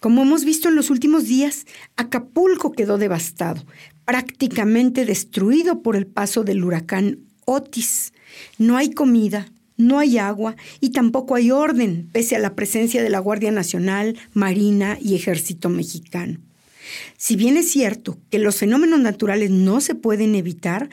[0.00, 3.62] Como hemos visto en los últimos días, Acapulco quedó devastado,
[4.06, 8.14] prácticamente destruido por el paso del huracán Otis.
[8.56, 13.10] No hay comida, no hay agua y tampoco hay orden, pese a la presencia de
[13.10, 16.38] la Guardia Nacional, Marina y Ejército Mexicano.
[17.18, 20.88] Si bien es cierto que los fenómenos naturales no se pueden evitar,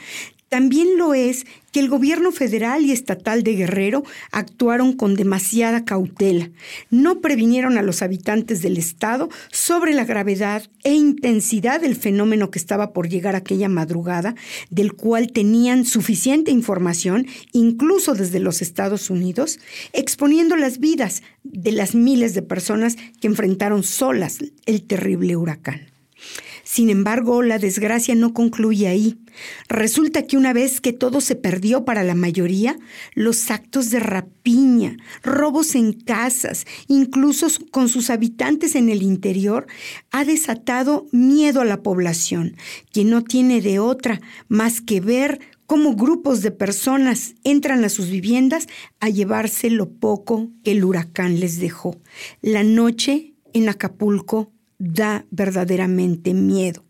[0.50, 6.50] también lo es que el gobierno federal y estatal de Guerrero actuaron con demasiada cautela.
[6.90, 12.60] No previnieron a los habitantes del estado sobre la gravedad e intensidad del fenómeno que
[12.60, 14.36] estaba por llegar aquella madrugada,
[14.70, 19.60] del cual tenían suficiente información, incluso desde los Estados Unidos,
[19.92, 25.88] exponiendo las vidas de las miles de personas que enfrentaron solas el terrible huracán.
[26.78, 29.18] Sin embargo, la desgracia no concluye ahí.
[29.68, 32.78] Resulta que una vez que todo se perdió para la mayoría,
[33.16, 39.66] los actos de rapiña, robos en casas, incluso con sus habitantes en el interior,
[40.12, 42.56] ha desatado miedo a la población,
[42.94, 48.12] que no tiene de otra más que ver cómo grupos de personas entran a sus
[48.12, 48.68] viviendas
[49.00, 52.00] a llevarse lo poco que el huracán les dejó.
[52.44, 56.84] La noche en Acapulco da verdaderamente miedo.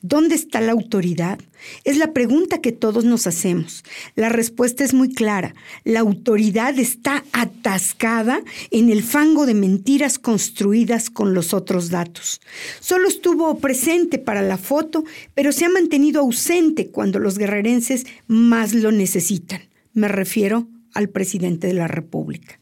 [0.00, 1.38] ¿Dónde está la autoridad?
[1.84, 3.84] Es la pregunta que todos nos hacemos.
[4.14, 5.54] La respuesta es muy clara.
[5.84, 12.40] La autoridad está atascada en el fango de mentiras construidas con los otros datos.
[12.80, 18.72] Solo estuvo presente para la foto, pero se ha mantenido ausente cuando los guerrerenses más
[18.72, 19.62] lo necesitan.
[19.92, 22.60] Me refiero al presidente de la República.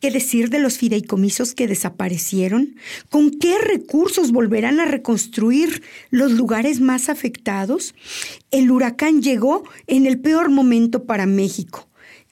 [0.00, 2.76] ¿Qué decir de los fideicomisos que desaparecieron?
[3.10, 7.94] ¿Con qué recursos volverán a reconstruir los lugares más afectados?
[8.50, 11.88] El huracán llegó en el peor momento para México.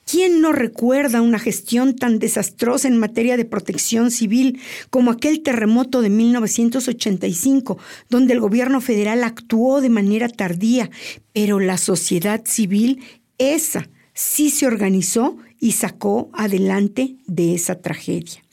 [0.09, 6.01] ¿Quién no recuerda una gestión tan desastrosa en materia de protección civil como aquel terremoto
[6.01, 7.77] de 1985,
[8.09, 10.89] donde el gobierno federal actuó de manera tardía,
[11.33, 13.03] pero la sociedad civil,
[13.37, 18.43] esa, sí se organizó y sacó adelante de esa tragedia.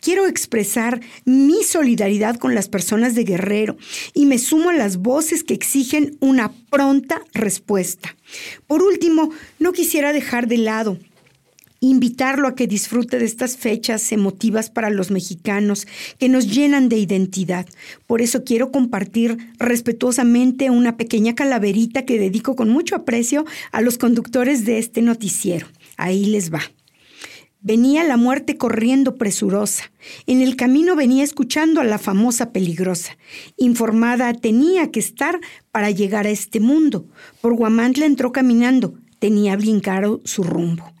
[0.00, 3.78] Quiero expresar mi solidaridad con las personas de Guerrero
[4.12, 8.14] y me sumo a las voces que exigen una pronta respuesta.
[8.66, 10.98] Por último, no quisiera dejar de lado
[11.80, 15.86] invitarlo a que disfrute de estas fechas emotivas para los mexicanos
[16.18, 17.66] que nos llenan de identidad.
[18.06, 23.98] Por eso quiero compartir respetuosamente una pequeña calaverita que dedico con mucho aprecio a los
[23.98, 25.66] conductores de este noticiero.
[25.96, 26.62] Ahí les va.
[27.66, 29.90] Venía la muerte corriendo presurosa.
[30.26, 33.16] En el camino venía escuchando a la famosa peligrosa.
[33.56, 35.40] Informada tenía que estar
[35.72, 37.06] para llegar a este mundo.
[37.40, 38.98] Por Guamantla entró caminando.
[39.18, 39.80] Tenía bien
[40.24, 40.93] su rumbo.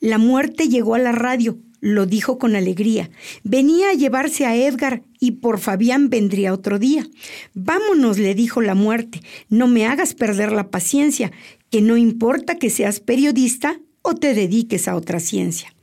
[0.00, 3.10] La muerte llegó a la radio, lo dijo con alegría.
[3.42, 7.06] Venía a llevarse a Edgar y por Fabián vendría otro día.
[7.54, 11.32] Vámonos, le dijo la muerte, no me hagas perder la paciencia,
[11.70, 15.74] que no importa que seas periodista o te dediques a otra ciencia.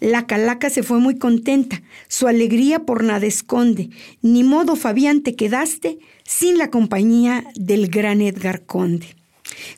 [0.00, 3.90] La calaca se fue muy contenta, su alegría por nada esconde.
[4.22, 9.17] Ni modo, Fabián, te quedaste sin la compañía del gran Edgar Conde.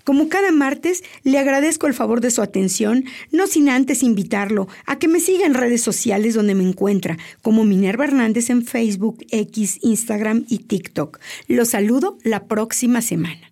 [0.05, 4.99] Como cada martes, le agradezco el favor de su atención, no sin antes invitarlo a
[4.99, 9.79] que me siga en redes sociales donde me encuentra, como Minerva Hernández en Facebook, X,
[9.83, 11.19] Instagram y TikTok.
[11.49, 13.50] Lo saludo la próxima semana.